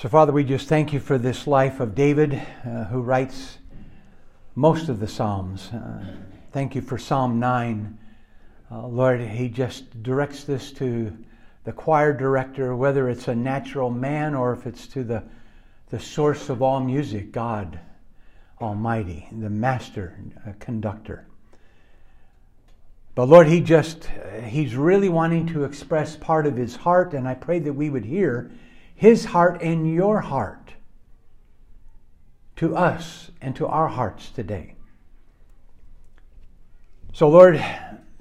[0.00, 2.32] So, Father, we just thank you for this life of David,
[2.64, 3.58] uh, who writes
[4.54, 5.68] most of the Psalms.
[5.68, 6.02] Uh,
[6.52, 7.98] thank you for Psalm 9.
[8.70, 11.14] Uh, Lord, he just directs this to
[11.64, 15.22] the choir director, whether it's a natural man or if it's to the,
[15.90, 17.78] the source of all music, God
[18.58, 21.26] Almighty, the master uh, conductor.
[23.14, 24.08] But Lord, he just,
[24.46, 28.06] he's really wanting to express part of his heart, and I pray that we would
[28.06, 28.50] hear
[29.00, 30.74] his heart and your heart
[32.54, 34.74] to us and to our hearts today.
[37.14, 37.64] So, Lord,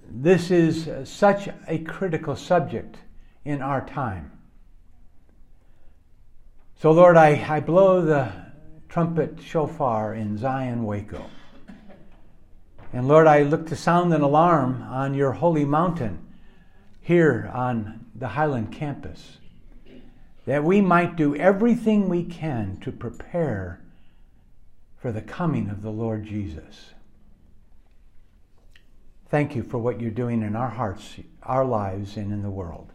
[0.09, 2.95] this is such a critical subject
[3.43, 4.31] in our time.
[6.77, 8.31] So, Lord, I, I blow the
[8.87, 11.25] trumpet shofar in Zion Waco.
[12.93, 16.25] And Lord, I look to sound an alarm on your holy mountain
[17.01, 19.39] here on the Highland campus
[20.49, 23.79] that we might do everything we can to prepare
[24.97, 26.95] for the coming of the Lord Jesus.
[29.29, 32.91] Thank you for what you're doing in our hearts, our lives, and in the world.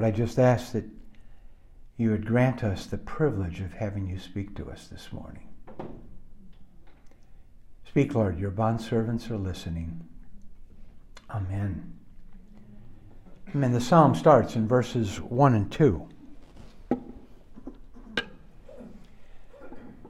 [0.00, 0.86] Lord, I just ask that
[1.98, 5.46] you would grant us the privilege of having you speak to us this morning.
[7.86, 10.00] Speak, Lord, your bondservants are listening.
[11.28, 11.92] Amen.
[13.54, 13.72] Amen.
[13.72, 16.08] The psalm starts in verses 1 and 2.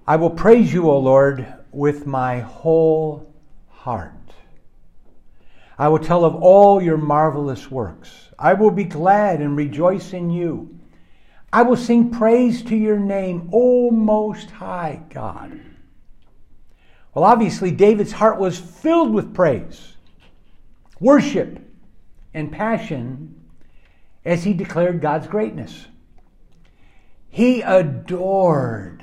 [0.07, 3.35] I will praise you, O Lord, with my whole
[3.69, 4.20] heart.
[5.81, 8.29] I will tell of all your marvelous works.
[8.39, 10.79] I will be glad and rejoice in you.
[11.55, 15.59] I will sing praise to your name, O Most High God.
[17.15, 19.97] Well, obviously, David's heart was filled with praise,
[21.01, 21.61] worship,
[22.35, 23.41] and passion
[24.23, 25.87] as he declared God's greatness.
[27.31, 29.03] He adored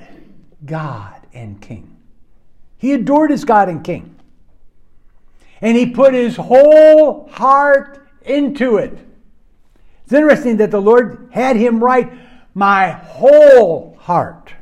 [0.63, 1.97] God and King.
[2.77, 4.16] He adored his God and King.
[5.61, 8.97] And he put his whole heart into it.
[10.03, 12.11] It's interesting that the Lord had him write
[12.53, 14.53] my whole heart.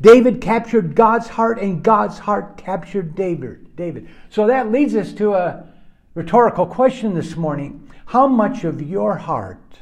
[0.00, 3.76] David captured God's heart and God's heart captured David.
[3.76, 4.08] David.
[4.28, 5.66] So that leads us to a
[6.14, 7.88] rhetorical question this morning.
[8.06, 9.78] How much of your heart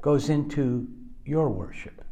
[0.00, 0.88] goes into
[1.24, 2.04] your worship?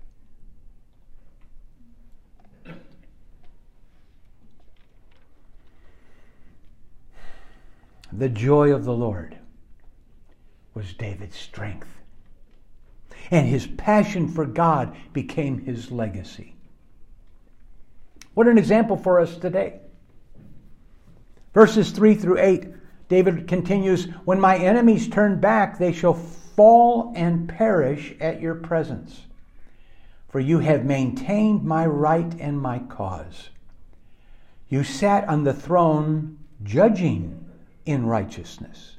[8.12, 9.36] The joy of the Lord
[10.74, 11.88] was David's strength.
[13.30, 16.54] And his passion for God became his legacy.
[18.34, 19.80] What an example for us today.
[21.54, 22.66] Verses 3 through 8,
[23.08, 29.22] David continues When my enemies turn back, they shall fall and perish at your presence.
[30.28, 33.48] For you have maintained my right and my cause.
[34.68, 37.45] You sat on the throne judging
[37.86, 38.96] in righteousness.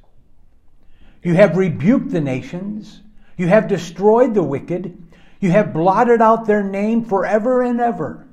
[1.22, 3.02] You have rebuked the nations.
[3.36, 5.00] You have destroyed the wicked.
[5.40, 8.26] You have blotted out their name forever and ever.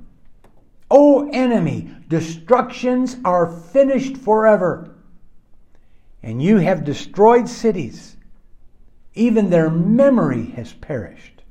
[0.89, 4.95] O enemy, destructions are finished forever.
[6.23, 8.17] And you have destroyed cities.
[9.13, 11.44] Even their memory has perished.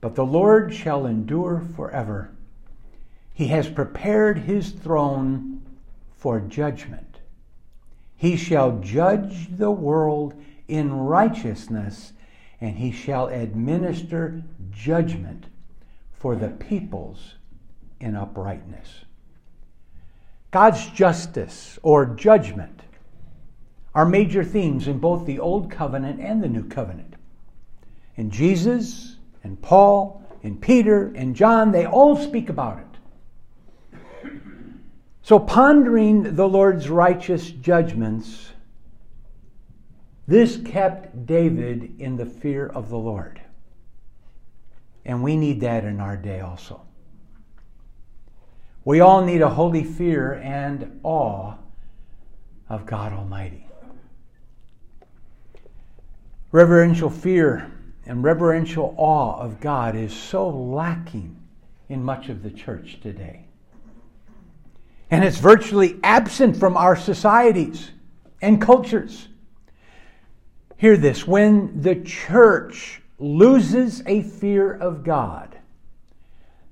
[0.00, 2.30] But the Lord shall endure forever.
[3.32, 5.62] He has prepared his throne
[6.16, 7.15] for judgment.
[8.16, 10.34] He shall judge the world
[10.68, 12.12] in righteousness,
[12.60, 15.46] and he shall administer judgment
[16.12, 17.34] for the peoples
[18.00, 19.04] in uprightness.
[20.50, 22.82] God's justice or judgment
[23.94, 27.14] are major themes in both the Old Covenant and the New Covenant.
[28.16, 32.85] In Jesus and Paul and Peter and John, they all speak about it.
[35.26, 38.52] So, pondering the Lord's righteous judgments,
[40.28, 43.40] this kept David in the fear of the Lord.
[45.04, 46.80] And we need that in our day also.
[48.84, 51.54] We all need a holy fear and awe
[52.68, 53.66] of God Almighty.
[56.52, 57.68] Reverential fear
[58.04, 61.36] and reverential awe of God is so lacking
[61.88, 63.45] in much of the church today.
[65.10, 67.92] And it's virtually absent from our societies
[68.42, 69.28] and cultures.
[70.76, 75.56] Hear this when the church loses a fear of God,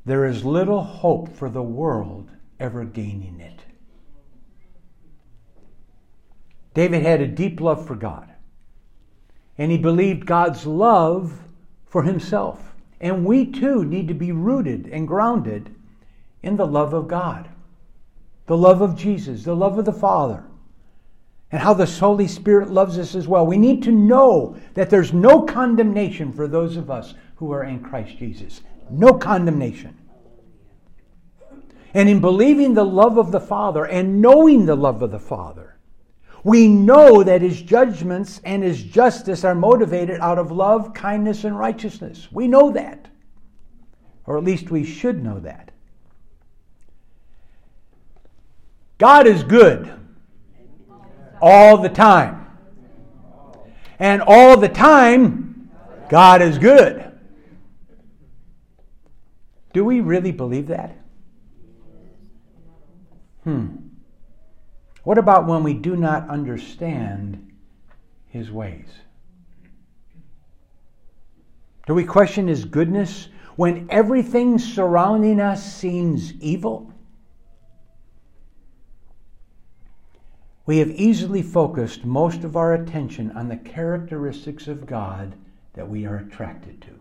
[0.04, 3.60] there is little hope for the world ever gaining it.
[6.74, 8.28] David had a deep love for God,
[9.56, 11.40] and he believed God's love
[11.86, 12.74] for himself.
[13.00, 15.74] And we too need to be rooted and grounded
[16.42, 17.48] in the love of God,
[18.46, 20.44] the love of Jesus, the love of the Father,
[21.50, 23.46] and how the Holy Spirit loves us as well.
[23.46, 27.80] We need to know that there's no condemnation for those of us who are in
[27.80, 28.60] Christ Jesus.
[28.90, 29.96] No condemnation.
[31.94, 35.76] And in believing the love of the Father and knowing the love of the Father,
[36.42, 41.58] we know that his judgments and his justice are motivated out of love, kindness, and
[41.58, 42.28] righteousness.
[42.30, 43.08] We know that.
[44.26, 45.70] Or at least we should know that.
[49.04, 49.92] God is good
[51.42, 52.46] all the time.
[53.98, 55.70] And all the time,
[56.08, 57.12] God is good.
[59.74, 60.96] Do we really believe that?
[63.42, 63.76] Hmm.
[65.02, 67.52] What about when we do not understand
[68.30, 68.88] his ways?
[71.86, 76.93] Do we question his goodness when everything surrounding us seems evil?
[80.66, 85.34] We have easily focused most of our attention on the characteristics of God
[85.74, 87.00] that we are attracted to.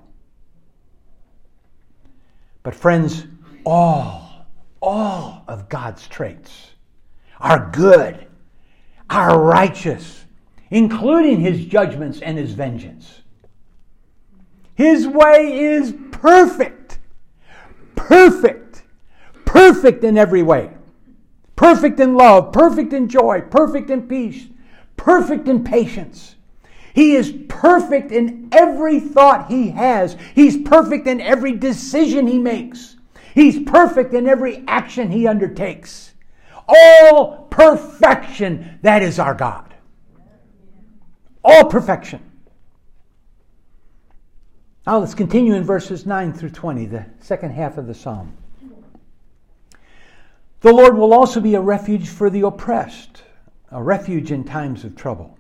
[2.62, 3.26] But, friends,
[3.66, 4.48] all,
[4.82, 6.72] all of God's traits
[7.40, 8.28] are good,
[9.10, 10.26] are righteous,
[10.70, 13.22] including his judgments and his vengeance.
[14.76, 17.00] His way is perfect,
[17.96, 18.84] perfect,
[19.46, 20.72] perfect in every way.
[21.56, 24.48] Perfect in love, perfect in joy, perfect in peace,
[24.98, 26.36] perfect in patience.
[26.94, 30.16] He is perfect in every thought he has.
[30.36, 32.98] He's perfect in every decision he makes.
[33.34, 36.14] He's perfect in every action he undertakes.
[36.68, 39.74] All perfection, that is our God.
[41.44, 42.22] All perfection.
[44.86, 48.38] Now let's continue in verses 9 through 20, the second half of the psalm.
[50.64, 53.24] The Lord will also be a refuge for the oppressed,
[53.70, 55.38] a refuge in times of trouble.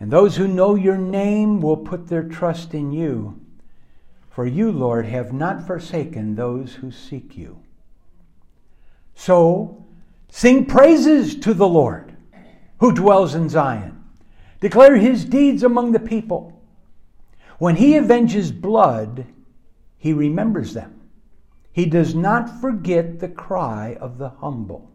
[0.00, 3.40] And those who know your name will put their trust in you.
[4.30, 7.60] For you, Lord, have not forsaken those who seek you.
[9.14, 9.86] So,
[10.28, 12.16] sing praises to the Lord
[12.78, 14.02] who dwells in Zion.
[14.58, 16.60] Declare his deeds among the people.
[17.58, 19.24] When he avenges blood,
[19.98, 21.00] he remembers them.
[21.74, 24.92] He does not forget the cry of the humble.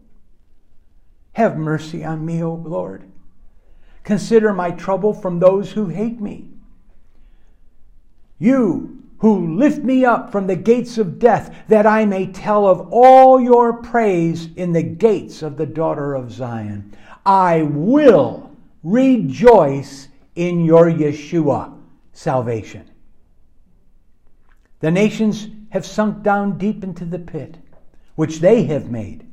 [1.33, 3.03] Have mercy on me, O Lord.
[4.05, 6.51] Consider my trouble from those who hate me.
[8.37, 12.87] You who lift me up from the gates of death, that I may tell of
[12.91, 16.95] all your praise in the gates of the daughter of Zion.
[17.25, 21.77] I will rejoice in your Yeshua
[22.13, 22.89] salvation.
[24.79, 27.57] The nations have sunk down deep into the pit,
[28.16, 29.25] which they have made.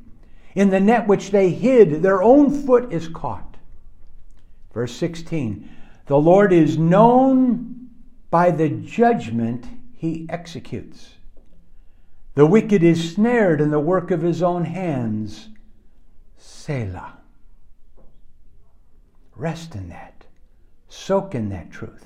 [0.55, 3.57] In the net which they hid, their own foot is caught.
[4.73, 5.69] Verse 16
[6.07, 7.89] The Lord is known
[8.29, 11.15] by the judgment he executes.
[12.35, 15.49] The wicked is snared in the work of his own hands.
[16.37, 17.17] Selah.
[19.35, 20.25] Rest in that.
[20.87, 22.05] Soak in that truth.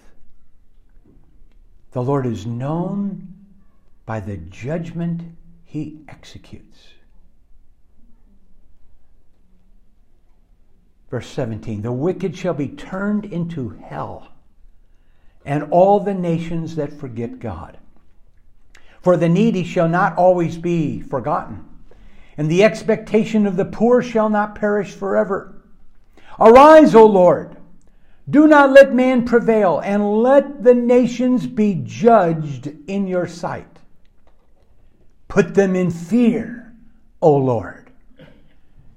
[1.92, 3.41] The Lord is known
[4.12, 5.22] by the judgment
[5.64, 6.96] he executes.
[11.10, 14.34] Verse 17 The wicked shall be turned into hell,
[15.46, 17.78] and all the nations that forget God.
[19.00, 21.64] For the needy shall not always be forgotten,
[22.36, 25.56] and the expectation of the poor shall not perish forever.
[26.38, 27.56] Arise, O Lord
[28.30, 33.81] do not let man prevail, and let the nations be judged in your sight.
[35.32, 36.74] Put them in fear,
[37.22, 37.90] O Lord,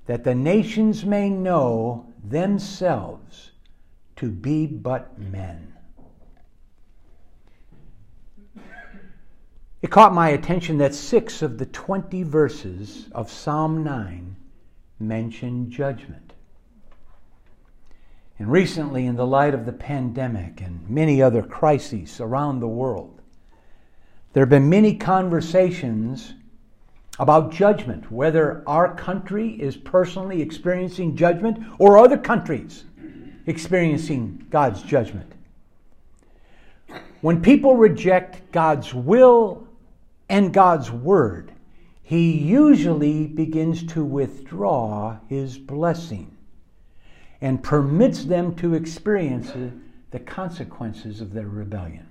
[0.07, 3.53] that the nations may know themselves
[4.17, 5.73] to be but men.
[9.81, 14.35] It caught my attention that six of the 20 verses of Psalm 9
[14.99, 16.33] mention judgment.
[18.41, 23.21] And recently, in the light of the pandemic and many other crises around the world,
[24.35, 26.35] there have been many conversations
[27.19, 32.85] about judgment, whether our country is personally experiencing judgment or other countries.
[33.47, 35.31] experiencing God's judgment.
[37.21, 39.69] When people reject God's will
[40.31, 41.53] and God's word,
[42.03, 46.35] he usually begins to withdraw his blessing
[47.43, 49.53] and permits them to experience
[50.11, 52.09] the consequences of their rebellion.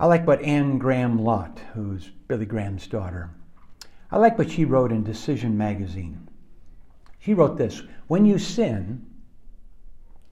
[0.00, 3.28] I like what Anne Graham Lotz, who's Billy Graham's daughter,
[4.10, 6.26] I like what she wrote in Decision magazine.
[7.18, 9.04] She wrote this When you sin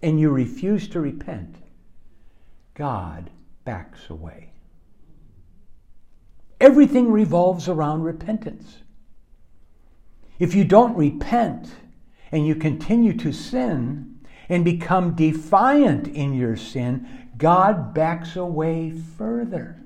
[0.01, 1.57] and you refuse to repent,
[2.73, 3.29] God
[3.65, 4.53] backs away.
[6.63, 8.79] Everything revolves around repentance.
[10.39, 11.69] If you don't repent
[12.33, 19.81] and you continue to sin and become defiant in your sin, God backs away further.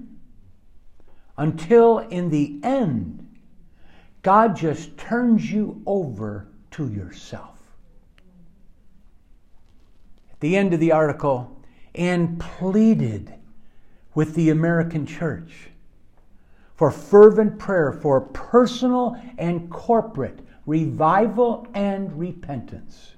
[1.36, 3.28] Until in the end,
[4.22, 7.58] God just turns you over to yourself.
[10.32, 11.62] At the end of the article,
[11.94, 13.34] Anne pleaded
[14.14, 15.68] with the American church
[16.74, 23.12] for fervent prayer for personal and corporate revival and repentance.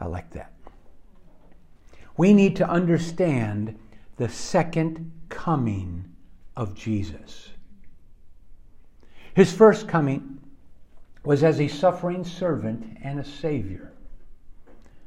[0.00, 0.52] I like that.
[2.20, 3.78] We need to understand
[4.18, 6.04] the second coming
[6.54, 7.48] of Jesus.
[9.32, 10.38] His first coming
[11.24, 13.94] was as a suffering servant and a savior.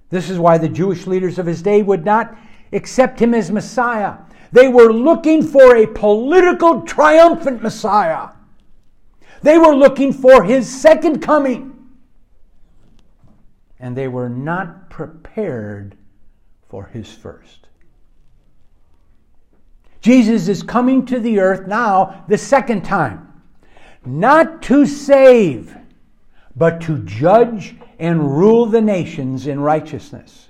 [0.10, 2.36] This is why the Jewish leaders of his day would not
[2.72, 4.16] accept him as Messiah.
[4.52, 8.30] They were looking for a political triumphant Messiah.
[9.44, 11.90] They were looking for his second coming.
[13.80, 15.96] And they were not prepared
[16.74, 17.68] for his first.
[20.02, 23.32] Jesus is coming to the earth now the second time
[24.04, 25.78] not to save,
[26.56, 30.50] but to judge and rule the nations in righteousness.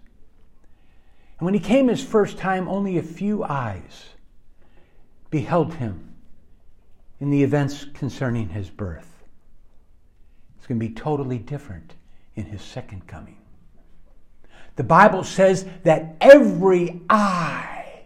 [1.40, 4.06] And when he came his first time, only a few eyes
[5.30, 6.16] beheld him
[7.20, 9.26] in the events concerning his birth.
[10.58, 11.96] It's going to be totally different
[12.36, 13.43] in his second coming.
[14.76, 18.06] The Bible says that every eye,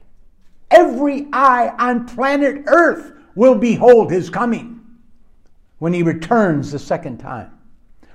[0.69, 4.77] every eye on planet Earth will behold his coming
[5.79, 7.51] when he returns the second time.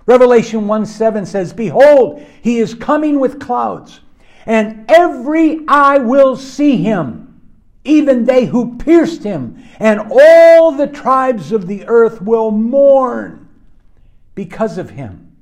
[0.04, 4.00] Revelation 1 7 says, Behold, he is coming with clouds,
[4.46, 7.40] and every eye will see him,
[7.84, 13.48] even they who pierced him, and all the tribes of the earth will mourn
[14.34, 15.36] because of him.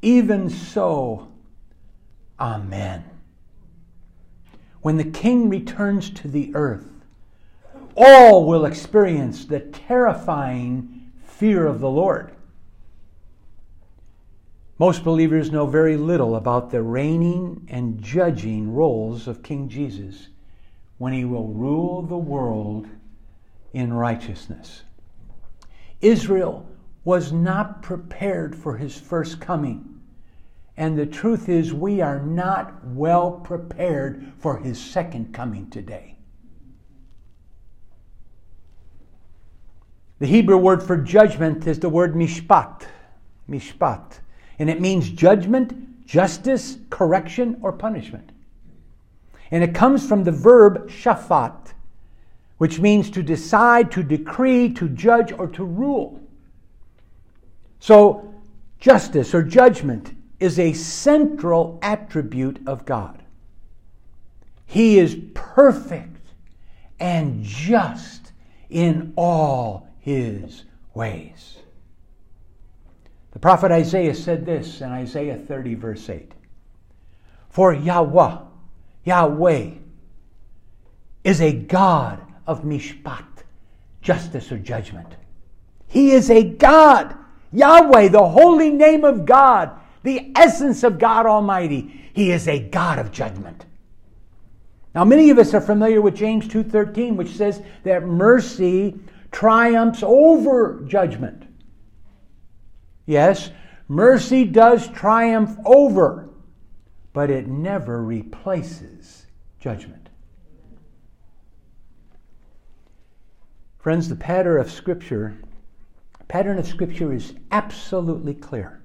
[0.00, 1.28] Even so,
[2.38, 3.04] Amen.
[4.82, 6.86] When the king returns to the earth,
[7.96, 12.32] all will experience the terrifying fear of the Lord.
[14.78, 20.28] Most believers know very little about the reigning and judging roles of King Jesus
[20.98, 22.86] when he will rule the world
[23.72, 24.82] in righteousness.
[26.02, 26.66] Israel
[27.04, 29.95] was not prepared for his first coming.
[30.76, 36.16] And the truth is, we are not well prepared for his second coming today.
[40.18, 42.82] The Hebrew word for judgment is the word mishpat.
[43.48, 44.20] Mishpat.
[44.58, 48.32] And it means judgment, justice, correction, or punishment.
[49.50, 51.72] And it comes from the verb shafat,
[52.58, 56.20] which means to decide, to decree, to judge, or to rule.
[57.78, 58.34] So,
[58.78, 63.22] justice or judgment is a central attribute of God.
[64.66, 66.32] He is perfect
[66.98, 68.32] and just
[68.68, 70.64] in all his
[70.94, 71.58] ways.
[73.32, 76.32] The prophet Isaiah said this in Isaiah 30, verse 8
[77.50, 78.38] For Yahweh,
[79.04, 79.70] Yahweh,
[81.22, 83.26] is a God of mishpat,
[84.00, 85.16] justice or judgment.
[85.86, 87.14] He is a God.
[87.52, 92.08] Yahweh, the holy name of God, the essence of God Almighty.
[92.14, 93.66] He is a God of judgment.
[94.94, 98.98] Now many of us are familiar with James 2:13 which says that mercy
[99.32, 101.42] triumphs over judgment.
[103.04, 103.50] Yes,
[103.88, 106.30] mercy does triumph over,
[107.12, 109.26] but it never replaces
[109.58, 110.08] judgment.
[113.78, 115.36] Friends, the pattern of Scripture,
[116.28, 118.82] pattern of Scripture is absolutely clear.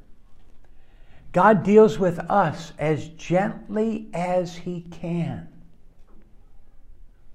[1.32, 5.48] God deals with us as gently as He can,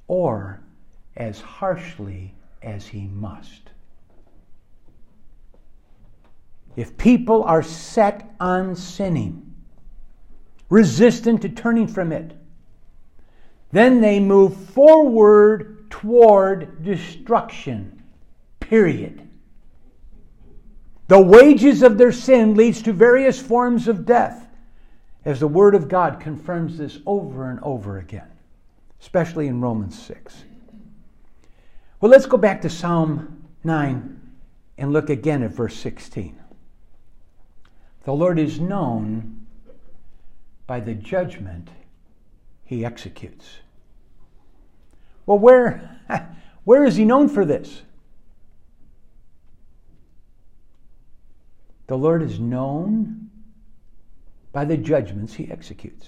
[0.06, 0.60] or
[1.16, 3.70] as harshly as he must.
[6.76, 9.54] If people are set on sinning,
[10.68, 12.36] resistant to turning from it.
[13.72, 18.02] Then they move forward toward destruction.
[18.60, 19.25] Period.
[21.08, 24.48] The wages of their sin leads to various forms of death,
[25.24, 28.28] as the Word of God confirms this over and over again,
[29.00, 30.44] especially in Romans 6.
[32.00, 34.20] Well, let's go back to Psalm 9
[34.78, 36.38] and look again at verse 16.
[38.04, 39.46] The Lord is known
[40.66, 41.68] by the judgment
[42.64, 43.58] he executes.
[45.24, 46.00] Well, where,
[46.64, 47.82] where is he known for this?
[51.86, 53.30] The Lord is known
[54.52, 56.06] by the judgments he executes.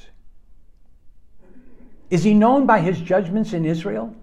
[2.11, 4.17] Is he known by his judgments in Israel?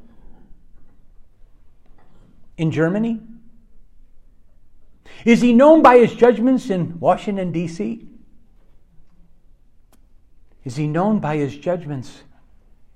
[2.58, 3.22] In Germany?
[5.24, 8.08] Is he known by his judgments in Washington, D.C.?
[10.64, 12.24] Is he known by his judgments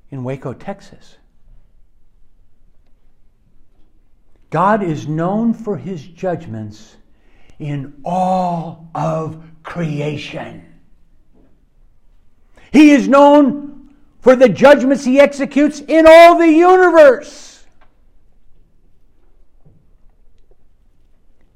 [0.10, 1.18] in Waco, Texas?
[4.50, 6.98] God is known for his judgments
[7.60, 10.66] in all of creation.
[12.72, 17.66] He is known for the judgments he executes in all the universe.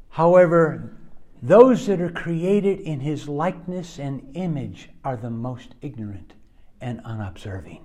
[0.10, 0.96] However,
[1.42, 6.34] those that are created in his likeness and image are the most ignorant
[6.80, 7.84] and unobserving.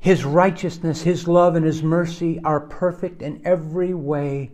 [0.00, 4.50] His righteousness, His love, and His mercy are perfect in every way,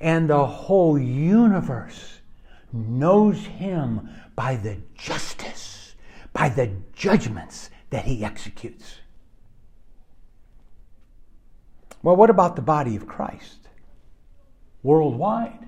[0.00, 2.20] and the whole universe
[2.72, 5.94] knows Him by the justice,
[6.32, 8.96] by the judgments that He executes.
[12.02, 13.68] Well, what about the body of Christ?
[14.82, 15.66] Worldwide.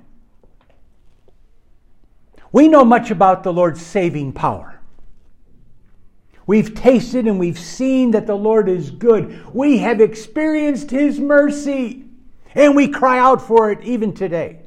[2.52, 4.80] We know much about the Lord's saving power.
[6.46, 9.54] We've tasted and we've seen that the Lord is good.
[9.54, 12.09] We have experienced His mercy
[12.54, 14.60] and we cry out for it even today.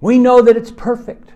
[0.00, 1.30] We know that it's perfect.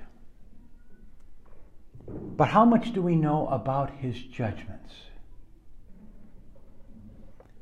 [2.06, 4.94] But how much do we know about His judgments?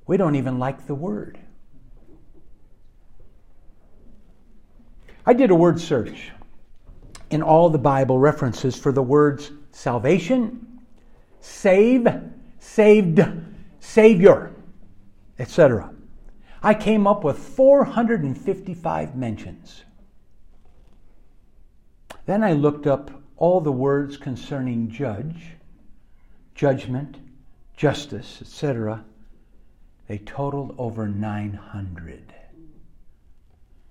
[0.07, 1.39] We don't even like the word.
[5.27, 6.31] I did a word search
[7.31, 10.81] in all the Bible references for the words salvation,
[11.41, 12.09] save,
[12.59, 13.21] saved,
[13.81, 14.55] savior,
[15.39, 15.93] etc.
[16.63, 19.85] I came up with 455 mentions.
[22.27, 25.53] Then I looked up all the words concerning judge,
[26.55, 27.19] judgment,
[27.77, 29.05] justice, etc.
[30.09, 32.35] They totaled over 900.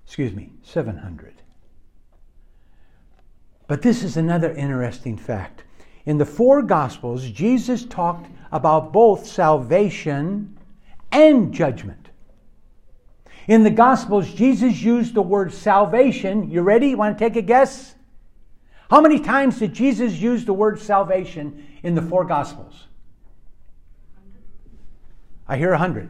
[0.05, 1.41] Excuse me, 700.
[3.67, 5.63] But this is another interesting fact.
[6.05, 10.56] In the four Gospels, Jesus talked about both salvation
[11.11, 12.09] and judgment.
[13.47, 16.51] In the Gospels, Jesus used the word salvation.
[16.51, 16.89] You ready?
[16.89, 17.95] You want to take a guess?
[18.89, 22.87] How many times did Jesus use the word salvation in the four Gospels?
[25.47, 26.09] I hear a hundred.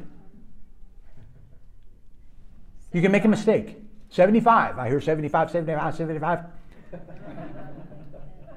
[2.91, 3.77] You can make a mistake.
[4.09, 4.79] 75.
[4.79, 6.45] I hear 75, 75, 75.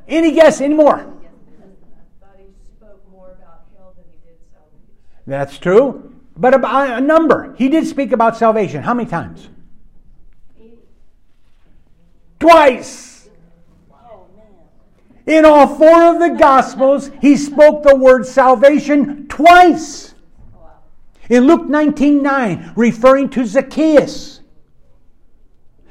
[0.09, 1.13] Any guess anymore?
[5.27, 6.10] That's true.
[6.41, 7.55] But about a number.
[7.59, 8.83] He did speak about salvation.
[8.83, 9.51] How many times?
[12.39, 13.29] Twice.
[15.27, 20.15] In all four of the Gospels, he spoke the word salvation twice.
[21.29, 24.41] In Luke 19 9, referring to Zacchaeus.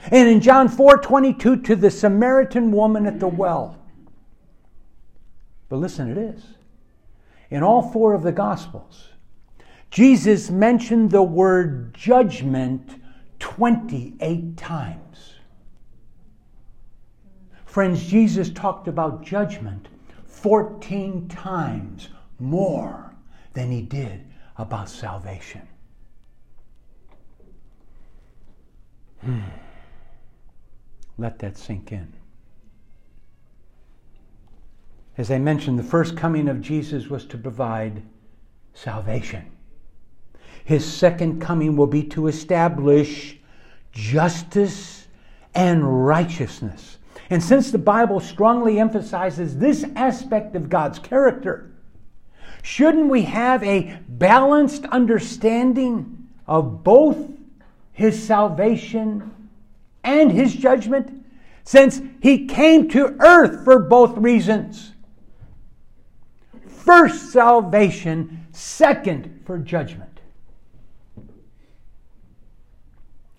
[0.09, 3.77] And in John 4 22, to the Samaritan woman at the well.
[5.69, 6.43] But listen, it is.
[7.51, 9.09] In all four of the Gospels,
[9.89, 13.01] Jesus mentioned the word judgment
[13.39, 15.35] 28 times.
[17.65, 19.87] Friends, Jesus talked about judgment
[20.25, 23.13] 14 times more
[23.53, 24.25] than he did
[24.57, 25.67] about salvation.
[29.21, 29.41] Hmm.
[31.17, 32.13] Let that sink in.
[35.17, 38.01] As I mentioned, the first coming of Jesus was to provide
[38.73, 39.51] salvation.
[40.69, 43.39] His second coming will be to establish
[43.91, 45.07] justice
[45.55, 46.99] and righteousness.
[47.31, 51.71] And since the Bible strongly emphasizes this aspect of God's character,
[52.61, 57.17] shouldn't we have a balanced understanding of both
[57.91, 59.49] His salvation
[60.03, 61.19] and His judgment?
[61.69, 64.93] since he came to earth for both reasons.
[66.67, 70.09] First, salvation, second, for judgment.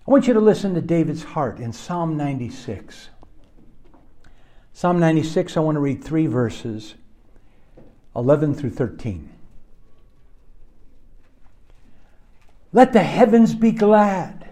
[0.11, 3.07] want you to listen to David's heart in Psalm 96.
[4.73, 6.95] Psalm 96, I want to read three verses
[8.13, 9.29] 11 through 13.
[12.73, 14.49] Let the heavens be glad,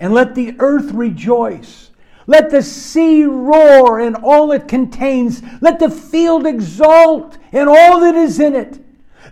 [0.00, 1.92] and let the earth rejoice.
[2.26, 5.40] Let the sea roar and all it contains.
[5.60, 8.80] Let the field exult and all that is in it.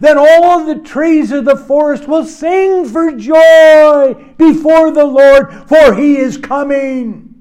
[0.01, 5.95] Then all the trees of the forest will sing for joy before the Lord, for
[5.95, 7.35] he is coming.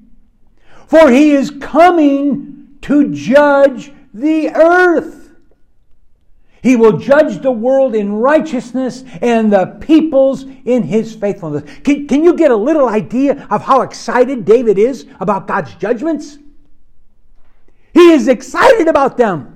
[0.87, 5.25] For he is coming to judge the earth.
[6.61, 11.63] He will judge the world in righteousness and the peoples in his faithfulness.
[11.83, 16.39] Can, can you get a little idea of how excited David is about God's judgments?
[17.93, 19.54] He is excited about them.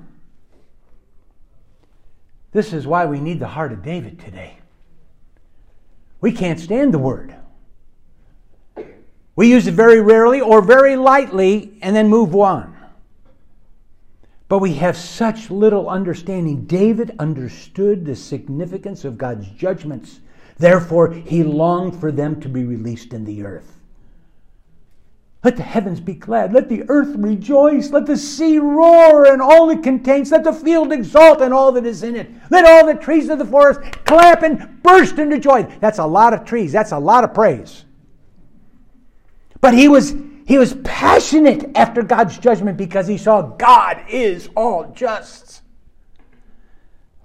[2.52, 4.58] This is why we need the heart of David today.
[6.20, 7.34] We can't stand the word.
[9.36, 12.76] We use it very rarely or very lightly and then move on.
[14.48, 16.66] But we have such little understanding.
[16.66, 20.20] David understood the significance of God's judgments.
[20.58, 23.79] Therefore, he longed for them to be released in the earth.
[25.42, 26.52] Let the heavens be glad.
[26.52, 27.90] Let the earth rejoice.
[27.90, 30.30] Let the sea roar and all it contains.
[30.30, 32.30] Let the field exult and all that is in it.
[32.50, 35.62] Let all the trees of the forest clap and burst into joy.
[35.80, 36.72] That's a lot of trees.
[36.72, 37.86] That's a lot of praise.
[39.62, 40.14] But he was
[40.46, 45.62] he was passionate after God's judgment because he saw God is all just.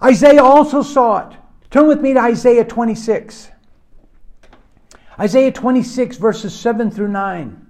[0.02, 1.36] Isaiah also saw it.
[1.70, 3.50] Turn with me to Isaiah 26.
[5.18, 7.65] Isaiah 26, verses 7 through 9.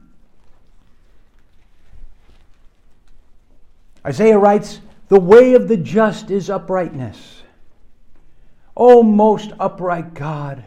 [4.07, 7.43] Isaiah writes, The way of the just is uprightness.
[8.77, 10.63] O most upright God,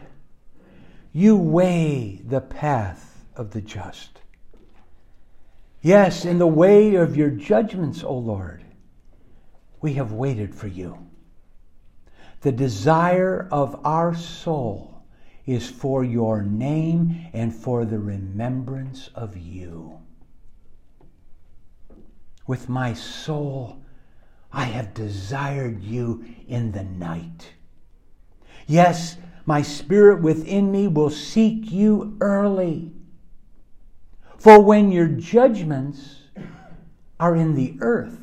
[1.12, 4.20] you weigh the path of the just.
[5.80, 8.62] Yes, in the way of your judgments, O Lord,
[9.80, 10.98] we have waited for you.
[12.42, 15.02] The desire of our soul
[15.46, 20.00] is for your name and for the remembrance of you.
[22.50, 23.80] With my soul,
[24.52, 27.52] I have desired you in the night.
[28.66, 32.90] Yes, my spirit within me will seek you early.
[34.36, 36.22] For when your judgments
[37.20, 38.18] are in the earth,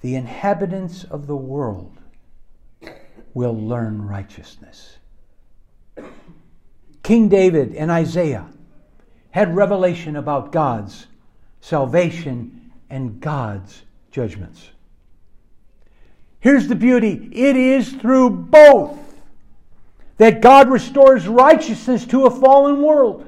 [0.00, 1.98] the inhabitants of the world
[3.34, 4.98] will learn righteousness.
[7.02, 8.46] King David and Isaiah
[9.32, 11.08] had revelation about God's
[11.60, 12.54] salvation
[12.90, 14.70] and God's judgments.
[16.40, 18.98] Here's the beauty it is through both
[20.18, 23.24] that God restores righteousness to a fallen world.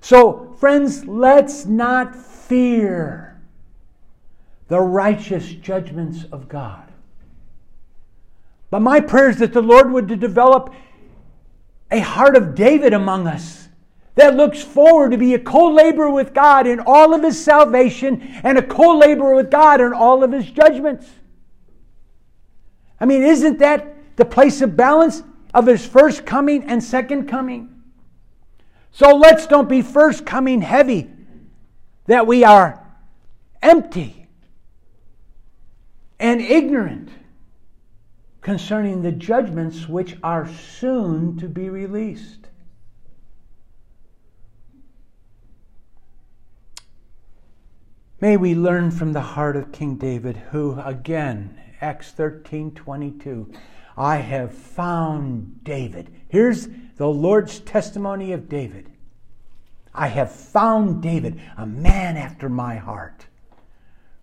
[0.00, 3.40] So, friends, let's not fear
[4.68, 6.82] the righteous judgments of God.
[8.70, 10.74] But my prayer is that the Lord would develop
[11.90, 13.68] a heart of David among us
[14.14, 18.20] that looks forward to be a co laborer with God in all of his salvation
[18.42, 21.08] and a co laborer with God in all of his judgments.
[23.00, 25.22] I mean, isn't that the place of balance
[25.54, 27.82] of his first coming and second coming?
[28.92, 31.10] So let's don't be first coming heavy,
[32.06, 32.86] that we are
[33.62, 34.28] empty
[36.20, 37.08] and ignorant
[38.42, 42.41] concerning the judgments which are soon to be released.
[48.22, 53.52] May we learn from the heart of King David, who again, Acts 13 22,
[53.96, 56.08] I have found David.
[56.28, 58.92] Here's the Lord's testimony of David.
[59.92, 63.26] I have found David, a man after my heart,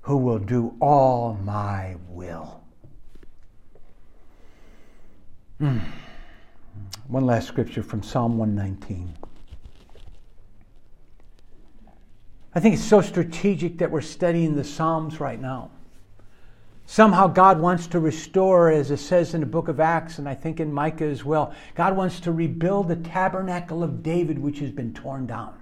[0.04, 2.64] who will do all my will.
[5.60, 5.82] Mm.
[7.10, 9.18] One last scripture from Psalm 119.
[12.54, 15.70] I think it's so strategic that we're studying the Psalms right now.
[16.88, 20.34] Somehow God wants to restore, as it says in the book of Acts, and I
[20.34, 24.72] think in Micah as well, God wants to rebuild the tabernacle of David, which has
[24.72, 25.54] been torn down.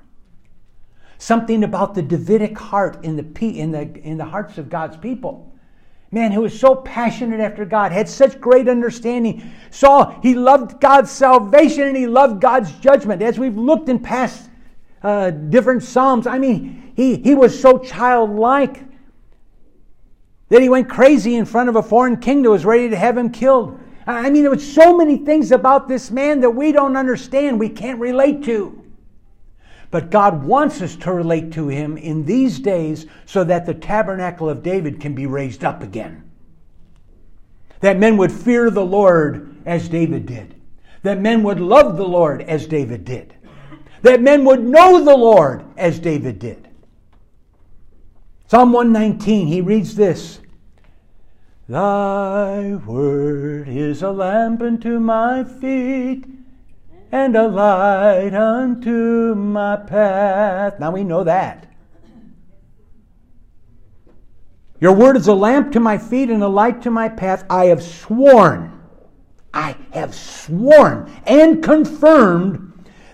[1.17, 5.54] Something about the Davidic heart in the, in the, in the hearts of God's people.
[6.12, 11.12] Man who was so passionate after God, had such great understanding, saw he loved God's
[11.12, 13.21] salvation and he loved God's judgment.
[13.21, 14.46] As we've looked in past
[15.03, 16.27] uh, different psalms.
[16.27, 18.83] I mean, he, he was so childlike
[20.49, 23.17] that he went crazy in front of a foreign king that was ready to have
[23.17, 23.79] him killed.
[24.05, 27.69] I mean, there was so many things about this man that we don't understand, we
[27.69, 28.83] can't relate to.
[29.91, 34.49] But God wants us to relate to him in these days so that the tabernacle
[34.49, 36.23] of David can be raised up again.
[37.81, 40.55] That men would fear the Lord as David did.
[41.03, 43.33] That men would love the Lord as David did.
[44.08, 46.70] That men would know the Lord as David did.
[48.48, 50.39] Psalm 119, he reads this
[51.67, 56.24] Thy word is a lamp unto my feet
[57.12, 60.80] and a light unto my path.
[60.80, 61.70] Now we know that.
[64.80, 67.43] Your word is a lamp to my feet and a light to my path.
[67.50, 68.72] I have sworn,
[69.54, 72.66] I have sworn and confirmed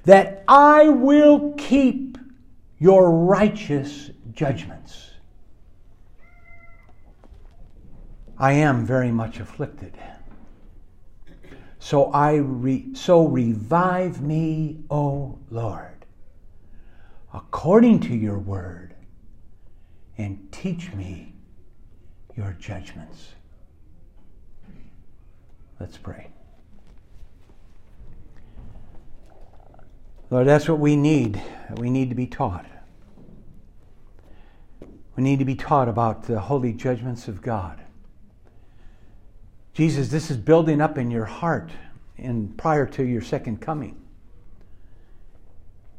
[0.03, 2.17] that I will keep
[2.79, 5.11] your righteous judgments.
[8.37, 9.97] I am very much afflicted.
[11.79, 16.05] So I re, so revive me, O Lord,
[17.33, 18.95] according to your word,
[20.17, 21.33] and teach me
[22.35, 23.33] your judgments.
[25.79, 26.32] Let's pray.
[30.33, 31.39] Lord, that's what we need.
[31.77, 32.65] We need to be taught.
[35.15, 37.79] We need to be taught about the holy judgments of God.
[39.75, 41.69] Jesus, this is building up in your heart
[42.17, 44.01] in prior to your second coming.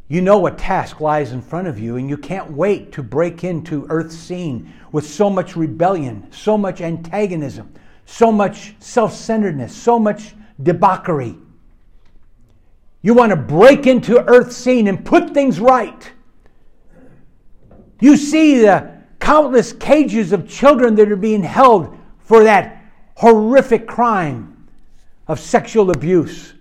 [0.08, 3.44] You know what task lies in front of you, and you can't wait to break
[3.44, 7.72] into Earth's scene with so much rebellion, so much antagonism,
[8.04, 11.36] so much self centeredness, so much debauchery.
[13.04, 16.10] You want to break into Earth's scene and put things right.
[18.00, 22.82] You see the countless cages of children that are being held for that
[23.16, 24.70] horrific crime
[25.28, 26.54] of sexual abuse.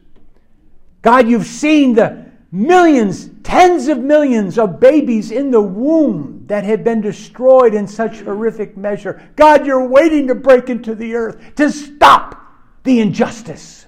[1.01, 6.83] God, you've seen the millions, tens of millions of babies in the womb that have
[6.83, 9.23] been destroyed in such horrific measure.
[9.37, 12.35] God, you're waiting to break into the earth to stop
[12.83, 13.85] the injustice,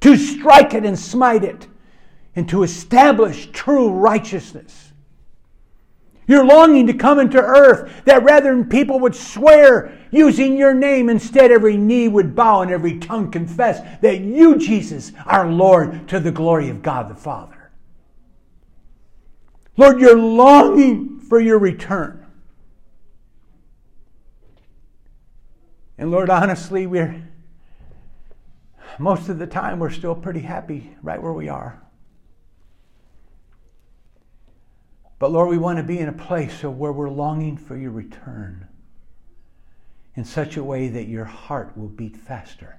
[0.00, 1.68] to strike it and smite it,
[2.36, 4.92] and to establish true righteousness.
[6.26, 11.08] You're longing to come into earth that rather than people would swear using your name,
[11.08, 16.20] instead every knee would bow and every tongue confess that you, Jesus, are Lord to
[16.20, 17.72] the glory of God the Father.
[19.76, 22.24] Lord, you're longing for your return.
[25.98, 27.26] And Lord, honestly, we're
[28.98, 31.82] most of the time we're still pretty happy right where we are.
[35.20, 38.66] But Lord, we want to be in a place where we're longing for your return
[40.16, 42.78] in such a way that your heart will beat faster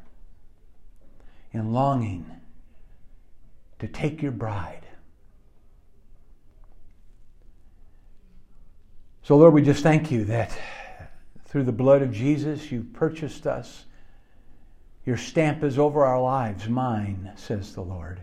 [1.54, 2.26] in longing
[3.78, 4.88] to take your bride.
[9.22, 10.58] So, Lord, we just thank you that
[11.46, 13.86] through the blood of Jesus, you've purchased us.
[15.06, 18.20] Your stamp is over our lives, mine, says the Lord.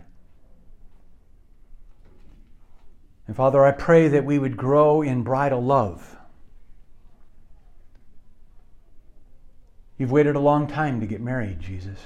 [3.29, 6.17] And Father, I pray that we would grow in bridal love.
[9.99, 11.99] You've waited a long time to get married, Jesus.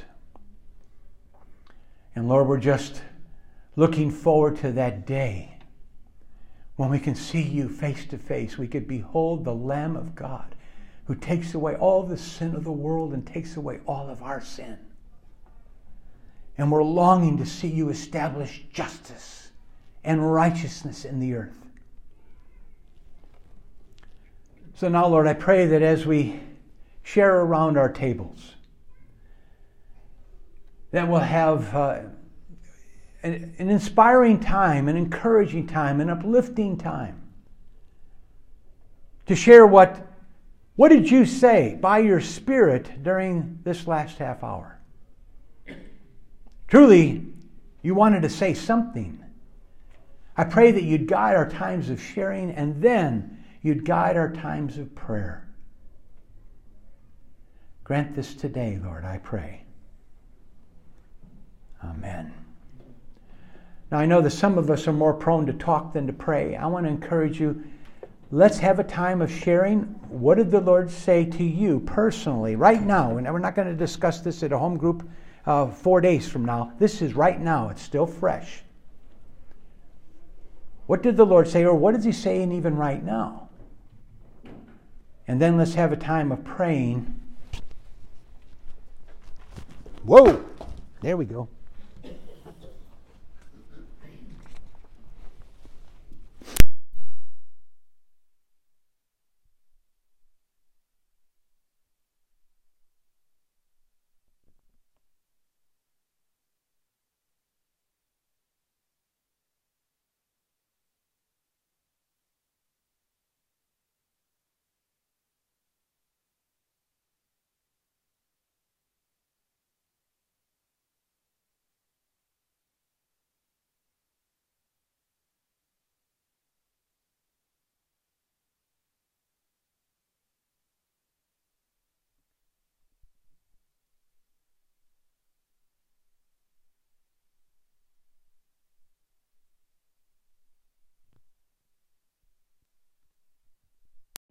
[2.14, 3.04] And Lord, we're just
[3.78, 5.60] looking forward to that day
[6.76, 8.58] when we can see you face to face.
[8.58, 10.56] We could behold the Lamb of God
[11.06, 14.42] who takes away all the sin of the world and takes away all of our
[14.42, 14.78] sin.
[16.58, 19.43] And we're longing to see you establish justice
[20.04, 21.54] and righteousness in the earth.
[24.76, 26.40] So now, Lord, I pray that as we
[27.04, 28.56] share around our tables,
[30.92, 32.02] that we'll have uh,
[33.24, 37.22] an, an inspiring time, an encouraging time, an uplifting time
[39.26, 40.08] to share what
[40.76, 44.80] what did you say by your spirit during this last half hour?
[46.68, 47.28] Truly,
[47.84, 49.23] you wanted to say something.
[50.36, 54.78] I pray that you'd guide our times of sharing and then you'd guide our times
[54.78, 55.48] of prayer.
[57.84, 59.66] Grant this today, Lord, I pray.
[61.84, 62.34] Amen.
[63.92, 66.56] Now, I know that some of us are more prone to talk than to pray.
[66.56, 67.64] I want to encourage you
[68.32, 69.82] let's have a time of sharing.
[70.10, 73.18] What did the Lord say to you personally right now?
[73.18, 75.08] And we're not going to discuss this at a home group
[75.46, 76.74] uh, four days from now.
[76.80, 78.63] This is right now, it's still fresh.
[80.86, 83.50] What did the Lord say, or what is He saying even right now?
[85.28, 87.20] And then let's have a time of praying.
[90.04, 90.44] Whoa!
[91.02, 91.48] There we go.